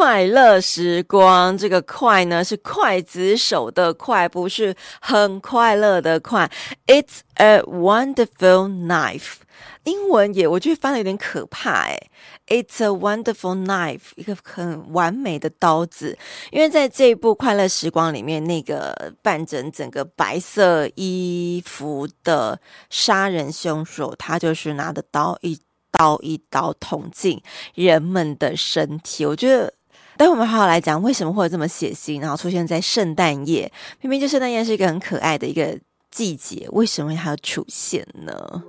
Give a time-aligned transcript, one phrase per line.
[0.00, 6.50] 快乐时光，这个“快”呢是筷子手的“快”，不是很快乐的“快”。
[6.88, 9.34] It's a wonderful knife。
[9.84, 12.00] 英文也我觉得翻的有点可怕哎。
[12.46, 16.16] It's a wonderful knife，一个很完美的刀子。
[16.50, 22.58] 因为在这一部《快乐时光》里面，那个扮整整个白色衣服的
[22.88, 25.60] 杀人凶手，他就是拿着刀一
[25.90, 27.42] 刀一刀捅进
[27.74, 29.26] 人们的身体。
[29.26, 29.74] 我觉得。
[30.20, 33.72] 待会我们好好来讲，为什么会这么血腥，然后出现在圣诞夜？
[34.02, 35.78] 明明就圣诞夜是一个很可爱的一个
[36.10, 38.62] 季节，为什么还要出现呢？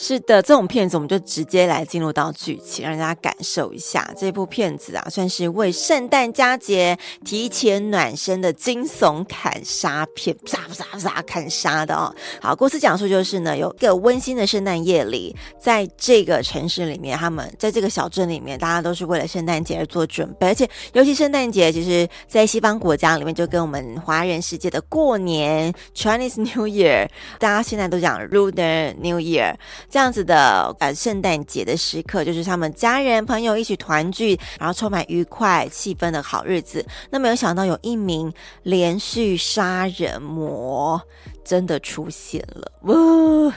[0.00, 12.14] 是的，这种片子我们就直接来进入到剧情，让大家感受一下这部片子啊，算是为圣诞佳节提前暖身的惊悚砍杀片，杀杀杀砍杀的哦。
[12.40, 27.08] 好，故事讲述就是呢，有一个温馨的圣诞夜里，在这个城市里面，他们在这个小镇里面，大家都是为了圣诞节而做准备，而且尤其圣诞节，其实，在西方国家里面，就跟我们华人世界的过年 （Chinese New Year），
[27.40, 29.56] 大家现在都讲 Lunar New Year。
[29.90, 36.84] 这样子的呃，圣诞节的时刻，就是他们家人朋友一起团聚，然后充满愉快气氛的好日子。
[37.10, 38.32] 那没有想到，有一名
[38.64, 41.00] 连续杀人魔
[41.42, 42.70] 真的出现了。
[42.84, 43.50] 呜，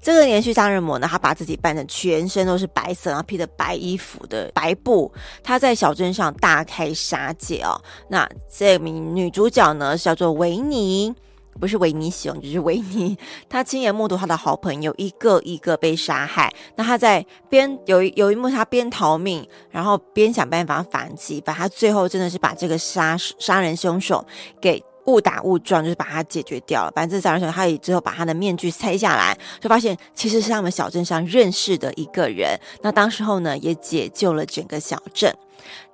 [0.00, 7.78] 这个连续杀人魔呢，他把自己扮成全身都是白色，然后披着白衣服的白布，他在小镇上大开杀戒哦。
[8.08, 11.14] 那这名女主角呢，叫做维尼。
[11.60, 13.16] 不是维尼熊，就是维尼。
[13.48, 16.52] 他亲眼目睹他的好朋友一个一个被杀害。
[16.76, 21.40] 那他在边有一有一幕，他边逃命，然后边想办法反击。
[21.40, 24.24] 把他最后真的是把这个杀杀人凶手
[24.60, 26.92] 给误打误撞，就是把他解决掉了。
[26.94, 32.58] 反正这杀人凶手，他也最后把他的面具拆下来，就发现其实是他们小镇上认识的一个人。
[32.82, 35.34] 那当时候呢，也解救了整个小镇。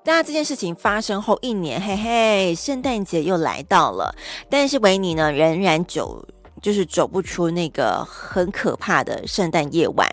[0.03, 4.15] 那这件事情发生后一年，嘿嘿，圣诞节又来到了，
[4.49, 6.27] 但是维尼呢，仍然走，
[6.63, 10.09] 就是走不出那个很可怕的圣诞夜晚，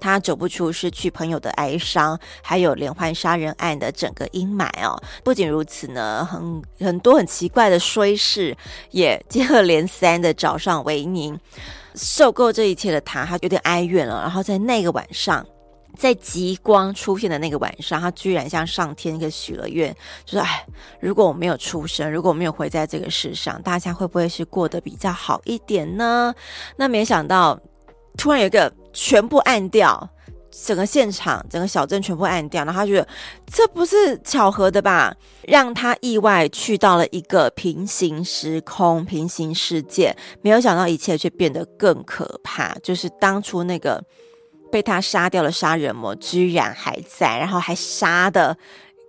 [0.00, 5.00] 他走不出失去朋友的哀伤，还有连环杀人案的整个阴霾哦。
[5.22, 8.56] 不仅如此呢，很很多很奇怪的衰事
[8.90, 11.32] 也接二连三的找上维尼，
[11.94, 15.46] 受够这一切的他，他有点哀怨了，然后在那个晚上。
[15.98, 19.92] 在极光出现的那个晚上，他居然向上天一个许了愿，
[20.24, 20.64] 就说：“哎，
[21.00, 26.32] 如果我没有出生，如果我没有活在这个世上，大家会不会是过得比较好一点呢？”
[26.78, 27.58] 那没想到，
[28.16, 30.08] 突然有一个全部暗掉，
[30.52, 33.08] 整个现场、整个小镇全部暗掉，然后他觉得
[33.52, 35.12] 这不是巧合的吧？
[35.48, 44.00] 让他意外去到了一个平行时空、平行世界，没有想到一切却变得更可怕，就是当初那个。
[44.70, 48.56] 被他杀掉的杀人魔居然还在，然后还杀的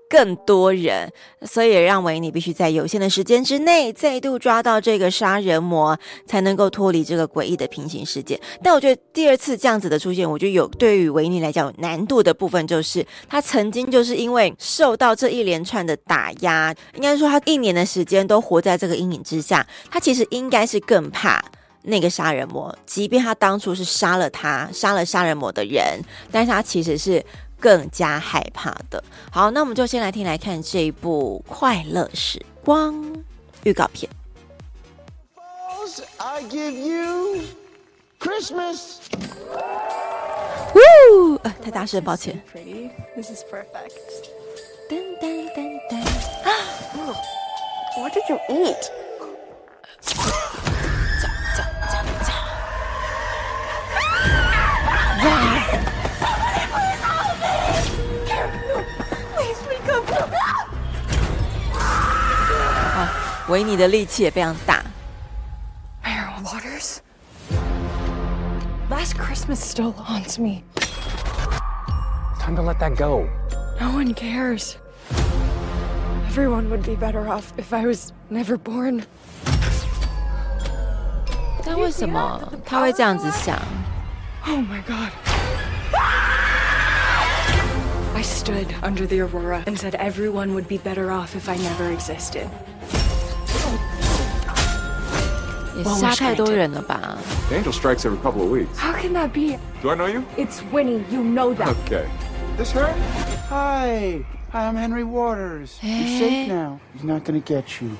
[0.09, 1.11] 更多人，
[1.43, 8.39] 所以也让维尼必须在有限的时间之内再度抓到这个杀人魔，才能够脱离这个诡异的平行世界。
[8.63, 21.39] 但我觉得第二次这样子的出现，我觉得有对于维尼来讲有难度的部分，就是他曾经就是因为受到这一连串的打压，应该说他一年的时间都活在这个阴影之下，他其实应该是更怕。
[21.83, 25.99] 那个杀人魔，即便他当初是杀了他，杀了杀人魔的人，
[26.31, 27.25] 但是他其实是
[27.59, 29.03] 更加害怕的。
[29.31, 32.93] 好，那我们就先来听来看这一部《快乐时光》
[33.63, 34.09] 预告片。
[36.17, 37.41] I give you
[38.19, 38.97] Christmas。
[41.61, 42.41] 太大声，抱歉。
[43.15, 43.91] This is perfect。
[44.89, 45.93] 噔噔噔噔。
[46.43, 46.49] 啊
[47.97, 49.08] ，What did you eat？
[63.48, 64.82] 维尼的力气也非常大。
[66.02, 66.98] Mayor Waters,
[68.88, 70.62] last Christmas still haunts me.
[72.40, 73.26] Time to let that go.
[73.80, 74.76] No one cares.
[76.28, 79.04] Everyone would be better off if I was never born.
[81.64, 83.58] 但为什么他会这样子想？
[84.46, 85.10] Oh my god.
[88.14, 91.90] I stood under the aurora and said everyone would be better off if I never
[91.90, 92.48] existed.
[95.78, 97.18] 也杀太多人了吧
[97.48, 98.76] The angel strikes every couple of weeks.
[98.78, 99.58] How can that be?
[99.82, 100.24] Do I know you?
[100.36, 101.04] It's Winnie.
[101.10, 101.68] You know that.
[101.84, 102.08] Okay.
[102.56, 102.92] This her?
[103.48, 104.24] Hi.
[104.52, 105.78] Hi, I'm Henry Waters.
[105.82, 106.80] You're safe now.
[106.92, 107.96] He's not gonna get you.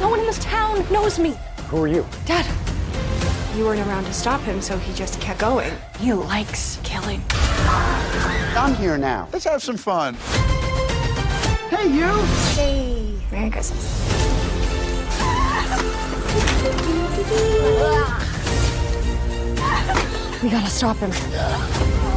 [0.00, 1.36] No one in this town knows me.
[1.68, 2.04] Who are you?
[2.26, 2.44] Dad.
[3.56, 5.72] You weren't around to stop him, so he just kept going.
[6.00, 7.22] He likes killing.
[8.56, 9.28] I'm here now.
[9.32, 10.14] Let's have some fun.
[11.70, 12.08] Hey, you!
[12.56, 13.14] Hey.
[13.30, 14.05] Merry Christmas.
[20.43, 21.11] We gotta stop him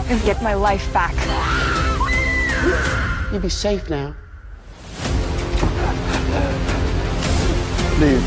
[0.09, 1.15] and get my life back.
[3.33, 4.15] You'll be safe now.
[8.01, 8.23] Leave.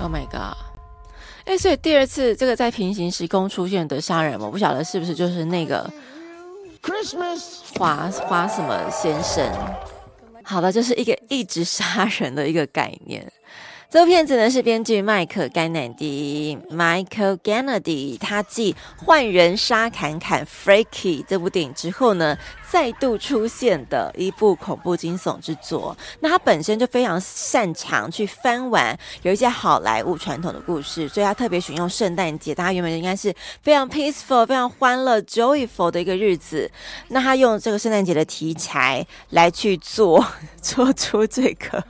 [0.00, 0.56] Oh my god！
[1.44, 5.90] 哎，所以第二次这个在平行时空出现的杀人，我不晓得是不是就是那个
[6.82, 7.40] Christmas.
[7.78, 9.50] 华华什么先生？
[10.42, 13.32] 好的，就是一个一直杀人的一个概念。
[13.90, 22.38] 这部片子呢是编剧麦克·甘乃迪 （Michael Gannady），他继《换人杀砍砍》（Freaky） 这部电影之后呢，
[22.70, 25.96] 再度出现的一部恐怖惊悚之作。
[26.20, 36.70] 那他本身就非常擅长去翻玩有一些好莱坞传统的故事，所以他特别选用圣诞节，大家原本应该是非常 peaceful、非常欢乐、joyful 的一个日子。
[37.08, 40.24] 那他用这个圣诞节的题材来去做，
[40.62, 41.82] 做出这个。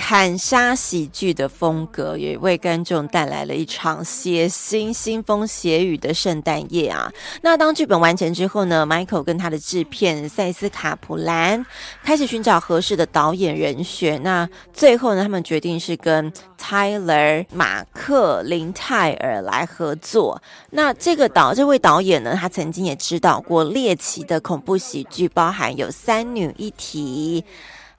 [0.00, 7.12] 砍杀喜剧的风格，也为观众带来了一场血腥、腥风血雨的圣诞夜啊！
[7.42, 11.66] 那当剧本完成之后呢，Michael 跟他的制片塞斯卡普兰
[12.04, 14.22] 开始寻找合适的导演人选。
[14.22, 20.40] 那最后呢，他们决定是跟 Tyler 马克林泰尔来合作。
[20.70, 27.44] 那这个导这位导演呢，他曾经也指导过猎奇的恐怖喜剧，包含有三女一体。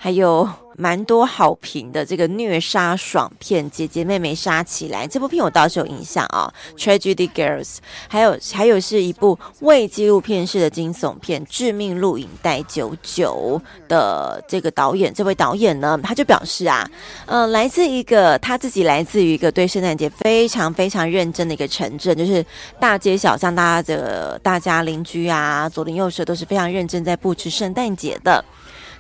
[0.02, 0.48] 还有
[0.78, 6.50] 蛮多好评的这个虐杀爽片《姐姐妹妹杀起来》这部片我倒是有印象啊，
[6.82, 7.66] 《Tragedy Girls》，
[8.08, 16.90] 还有还有是一部未纪录片式的惊悚片《致命录影带九九》的这个导演，这位导演呢，他就表示啊，
[17.26, 22.44] 嗯、来自一个他自己来自于一个对圣诞节非常非常认真的一个城镇，就是
[22.80, 28.42] 大街小巷大家的大家邻居啊，左邻右舍都是非常认真在布置圣诞节的。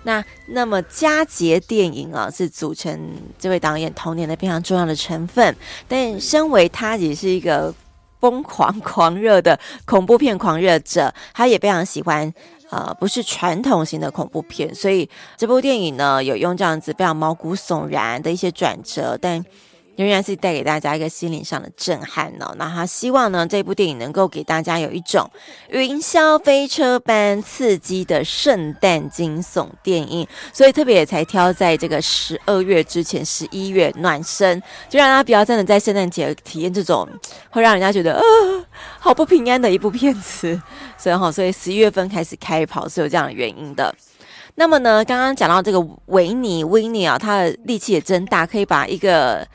[0.03, 2.99] 那那么佳节电影啊，是组成
[3.37, 5.55] 这位导演童年的非常重要的成分。
[5.87, 7.73] 但身为他也是一个
[8.19, 12.33] 疯狂狂热的恐怖片狂热者，他也非常喜欢
[12.69, 14.73] 啊，不是传统型的恐怖片。
[14.73, 19.45] 所以这部电影呢，有用这样子非常毛骨悚然的一些转折，但。
[19.99, 22.55] 仍然是带给大家一个心灵上的震撼呢、哦。
[22.57, 25.29] 那他希望呢，这部电影能够给大家有一种
[25.67, 34.57] 云霄飞车般刺激的圣诞惊悚电影，所以特别也才挑在这个十二月之前，十一月暖身，
[34.87, 37.05] 就让大家不要真的在圣诞节体验这种
[37.49, 38.21] 会让人家觉得、呃、
[38.99, 40.61] 好不平安的一部片子。
[40.97, 43.93] 所以哈，所以十一月份开始开跑是有这样的原因的。
[44.55, 49.45] 那么呢，刚刚讲到这个维尼维尼啊，他的力气也真大，可以把一个。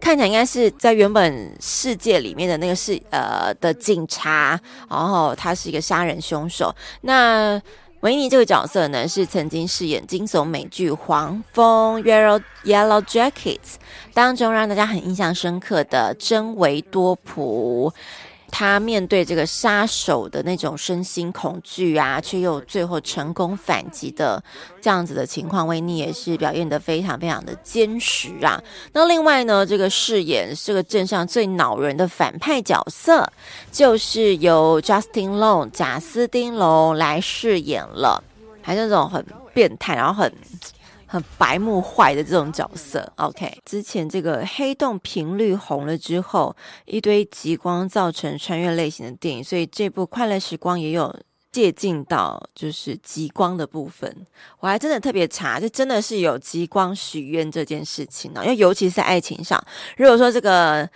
[0.00, 6.74] 看起来应该是在原本世界里面的那个是呃的警察，然后他是一个杀人凶手。
[7.02, 7.60] 那
[8.00, 13.74] 维尼这个角色呢，是曾经饰演惊悚美剧《黄蜂》（Yellow Yellow Jackets）
[14.14, 17.92] 当中让大家很印象深刻的真维多普。
[18.50, 24.42] 他面对这个杀手的那种身心恐惧啊，却又最后成功反击的
[24.80, 28.62] 这样子的情况，维尼也是表现得非常非常的坚实啊。
[28.92, 33.30] 那另外呢，这个饰演这个镇上最恼人的反派角色，
[33.72, 38.22] 就是由 Justin Long 贾斯汀龙来饰演了，
[38.60, 40.32] 还是那种很变态，然后很。
[41.12, 43.52] 很白目坏的这种角色，OK。
[43.64, 51.12] 之前这个黑洞频率红了之后，一堆极光造成穿越类型的电影，所以这部《快乐时光》也有
[51.50, 54.24] 借镜到就是极光的部分。
[54.60, 58.44] 我还真的特别查，就真的是有极光许愿这件事情呢。
[58.44, 59.60] 因为尤其是在爱情上，
[59.96, 60.88] 如果说这个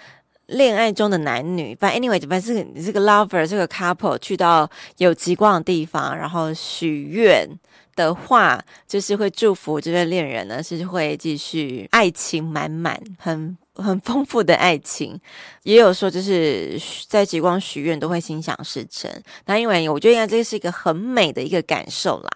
[0.46, 7.48] 恋爱中的男女，反正 anyway，反正这个这个 lover 这个 couple 去到有极光的地方，然后许愿。
[7.96, 15.16] 的话，就是会祝福这对恋人呢，是会继续爱情满满、很很丰富的爱情。
[15.62, 19.08] 也有说，就是在极光许愿都会心想事成。
[19.46, 22.30] 那因为我觉得应该，这是一个很美的一个感受啦。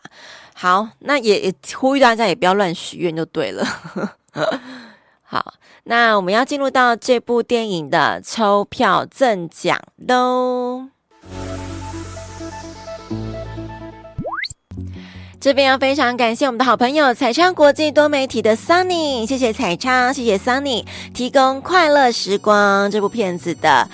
[0.55, 3.67] 好，那也也呼吁大家也不要乱许愿就对了。
[5.31, 5.53] 好，
[5.85, 10.87] 那我们要进入到这部电影的抽票赠奖喽。
[15.39, 23.87] 这边要非常感谢我们的好朋友彩昌国际多媒体的 Sunny，谢谢彩昌，谢谢 Sunny 提供《快乐时光》这部片子的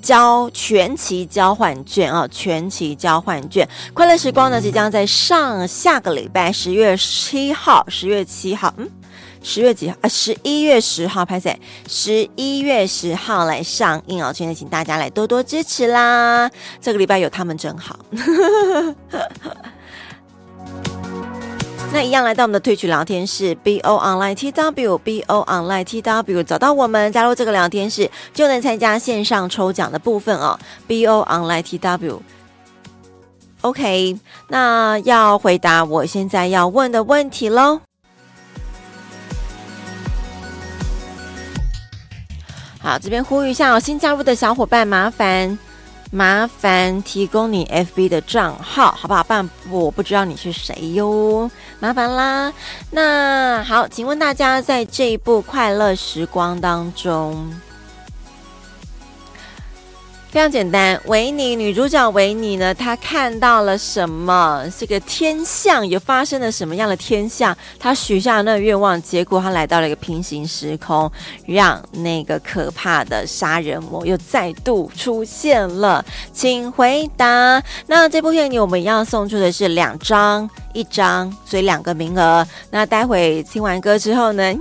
[0.00, 8.90] 交全期交换券哦，全期交换券，《快乐时光》呢即将在上下个礼拜十月七号，十月七号，嗯，
[9.42, 10.08] 十月几号啊？
[10.08, 11.54] 十一月十号拍摄，
[11.88, 17.98] 十一月十号来上映哦，现在请大家来多多支持啦，这个礼拜有他们真好。
[21.92, 30.56] 那一样来到我们的退取聊天室，B O Online T W B O Online T W，找到我们加入这个聊天室，就能参加线上抽奖的部分哦。
[30.86, 32.20] B O Online T W，OK，
[34.46, 37.80] 那要回答我现在要问的问题喽。
[42.82, 45.58] 好，这边呼吁一下哦，新加入的小伙伴麻烦。
[46.12, 49.22] 麻烦提供你 FB 的账号，好不好？
[49.22, 52.52] 不然我不知道你是谁哟，麻烦啦。
[52.90, 57.54] 那好，请问大家在这一部快乐时光当中。
[60.30, 64.64] 非常简单，维尼女主角维尼呢，她看到了什么？
[64.78, 67.56] 这个天象有发生了什么样的天象？
[67.80, 71.10] 她许下了那个愿望，结果她来到了一个平行时空，
[71.46, 76.04] 让那个可怕的杀人魔又再度出现了。
[76.32, 77.60] 请回答。
[77.88, 82.46] 那这部电影我们要送出的是两张，一张，所以两个名额。
[82.70, 84.60] 那待会听完歌之后呢，嘿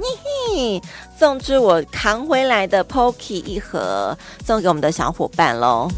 [0.56, 0.82] 嘿。
[1.20, 5.92] 送出我扛回来的 POKEY 一盒，送给我们的小伙伴喽！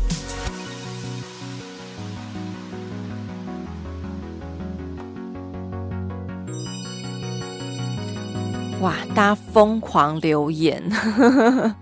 [8.82, 10.82] 哇，大家疯狂留言，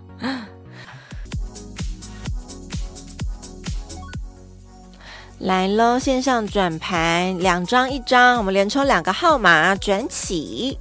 [5.40, 5.98] 来喽！
[5.98, 10.78] 线上转牌两张一张，我们连抽两个号码转起。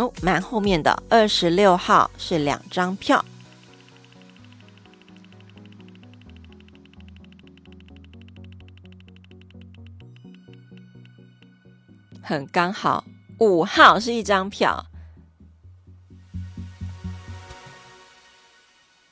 [0.00, 3.22] 哦，蛮后面的二十六号是两张票，
[12.22, 13.04] 很刚好。
[13.40, 14.86] 五号是一张票，